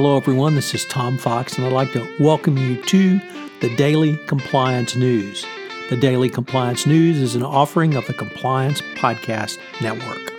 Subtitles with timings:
[0.00, 0.54] Hello, everyone.
[0.54, 3.18] This is Tom Fox, and I'd like to welcome you to
[3.60, 5.44] the Daily Compliance News.
[5.90, 10.32] The Daily Compliance News is an offering of the Compliance Podcast Network.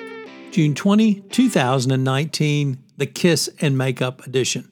[0.52, 4.72] June 20, 2019, the Kiss and Makeup Edition.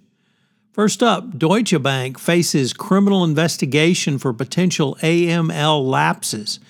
[0.72, 6.62] First up, Deutsche Bank faces criminal investigation for potential AML lapses.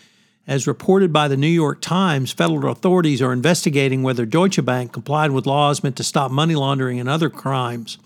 [0.48, 5.30] As reported by the New York Times, federal authorities are investigating whether Deutsche Bank complied
[5.30, 8.00] with laws meant to stop money laundering and other crimes.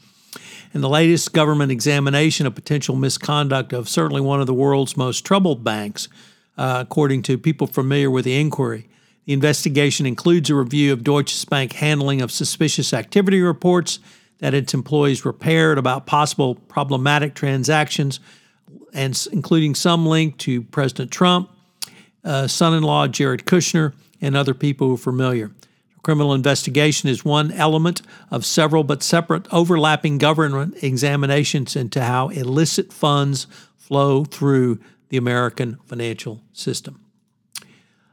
[0.73, 5.25] In the latest government examination of potential misconduct of certainly one of the world's most
[5.25, 6.07] troubled banks,
[6.57, 8.87] uh, according to people familiar with the inquiry,
[9.25, 13.99] the investigation includes a review of Deutsche Bank's handling of suspicious activity reports
[14.39, 18.21] that its employees repaired about possible problematic transactions,
[18.93, 21.49] and including some link to President Trump,
[22.23, 25.51] uh, son in law Jared Kushner, and other people who are familiar.
[26.03, 28.01] Criminal investigation is one element
[28.31, 33.45] of several but separate overlapping government examinations into how illicit funds
[33.77, 37.05] flow through the American financial system.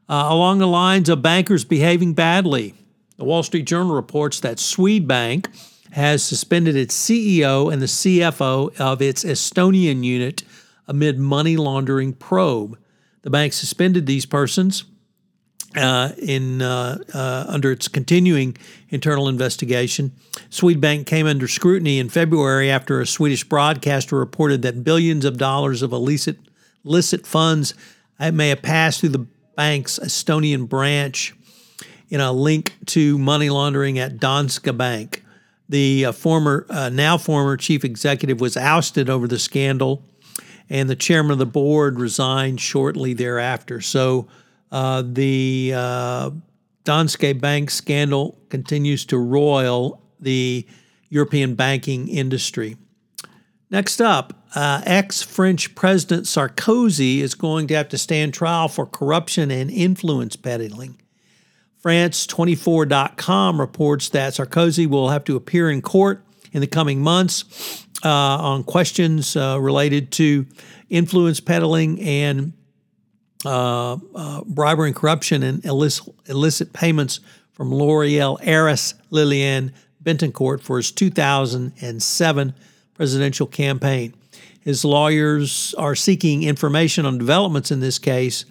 [0.08, 2.74] Uh, along the lines of bankers behaving badly,
[3.16, 5.46] the Wall Street Journal reports that Swedbank
[5.92, 10.42] has suspended its CEO and the CFO of its Estonian unit
[10.86, 12.78] amid money laundering probe.
[13.22, 14.84] The bank suspended these persons
[15.76, 18.56] uh, in uh, uh, under its continuing
[18.88, 20.12] internal investigation.
[20.50, 25.82] Swedbank came under scrutiny in February after a Swedish broadcaster reported that billions of dollars
[25.82, 26.38] of illicit,
[26.84, 27.74] illicit funds
[28.32, 31.34] may have passed through the bank's Estonian branch
[32.08, 35.22] in a link to money laundering at Danske Bank.
[35.68, 40.02] The uh, former, uh, now former chief executive was ousted over the scandal
[40.70, 43.80] and the chairman of the board resigned shortly thereafter.
[43.80, 44.28] So
[44.70, 46.30] uh, the uh,
[46.84, 50.66] Danske Bank scandal continues to roil the
[51.08, 52.76] European banking industry.
[53.70, 58.86] Next up, uh, ex French President Sarkozy is going to have to stand trial for
[58.86, 60.98] corruption and influence peddling.
[61.84, 68.08] France24.com reports that Sarkozy will have to appear in court in the coming months uh,
[68.08, 70.46] on questions uh, related to
[70.88, 72.52] influence peddling and
[73.44, 77.20] bribery and corruption and illicit, illicit payments
[77.52, 79.72] from L'Oreal heiress Liliane
[80.02, 82.54] Bettencourt for his 2007
[82.94, 84.14] presidential campaign.
[84.60, 88.44] His lawyers are seeking information on developments in this case,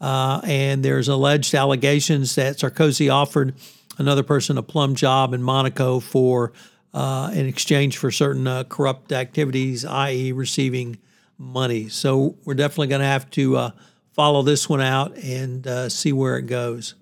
[0.00, 3.54] uh, and there's alleged allegations that Sarkozy offered
[3.98, 6.52] another person a plum job in Monaco for
[6.92, 10.96] uh, in exchange for certain uh, corrupt activities, i.e., receiving
[11.38, 11.88] money.
[11.88, 13.70] So we're definitely going to have to uh,
[14.14, 16.94] follow this one out and uh, see where it goes.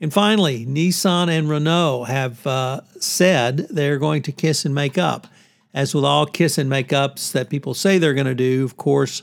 [0.00, 5.28] And finally, Nissan and Renault have uh, said they're going to kiss and make up.
[5.72, 8.76] As with all kiss and make ups that people say they're going to do, of
[8.76, 9.22] course,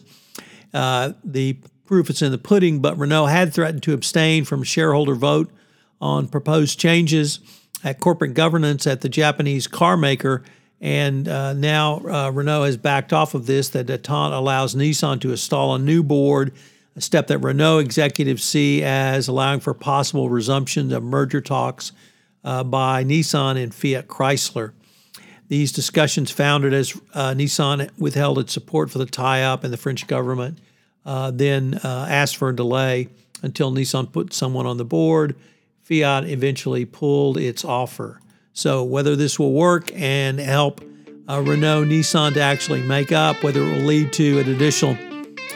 [0.73, 5.15] uh, the proof is in the pudding, but Renault had threatened to abstain from shareholder
[5.15, 5.51] vote
[6.01, 7.39] on proposed changes
[7.83, 10.43] at corporate governance at the Japanese car maker.
[10.81, 15.31] And uh, now uh, Renault has backed off of this, that detente allows Nissan to
[15.31, 16.53] install a new board,
[16.99, 21.93] a step that Renault executives see as allowing for possible resumption of merger talks
[22.43, 24.73] uh, by Nissan and Fiat Chrysler.
[25.47, 29.77] These discussions founded as uh, Nissan withheld its support for the tie up, and the
[29.77, 30.59] French government
[31.05, 33.07] uh, then uh, asked for a delay
[33.41, 35.37] until Nissan put someone on the board
[35.83, 38.19] Fiat eventually pulled its offer.
[38.51, 40.81] So, whether this will work and help
[41.29, 44.95] uh, Renault Nissan to actually make up, whether it will lead to an additional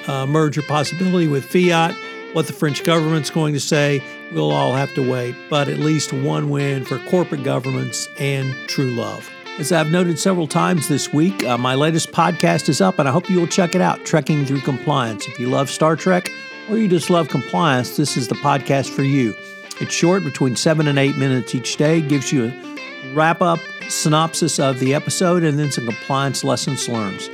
[0.07, 1.95] uh, merger possibility with Fiat,
[2.33, 5.35] what the French government's going to say, we'll all have to wait.
[5.49, 9.29] But at least one win for corporate governments and true love.
[9.59, 13.11] As I've noted several times this week, uh, my latest podcast is up, and I
[13.11, 15.27] hope you will check it out Trekking Through Compliance.
[15.27, 16.31] If you love Star Trek
[16.69, 19.35] or you just love compliance, this is the podcast for you.
[19.79, 23.59] It's short, between seven and eight minutes each day, gives you a wrap up
[23.89, 27.29] synopsis of the episode and then some compliance lessons learned.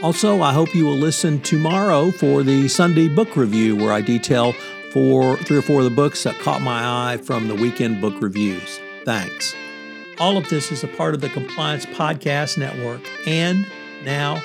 [0.00, 4.52] Also, I hope you will listen tomorrow for the Sunday book review where I detail
[4.92, 8.14] four, three or four of the books that caught my eye from the weekend book
[8.20, 8.78] reviews.
[9.04, 9.56] Thanks.
[10.20, 13.66] All of this is a part of the Compliance Podcast Network and
[14.04, 14.40] now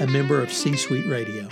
[0.00, 1.48] a member of C Suite Radio.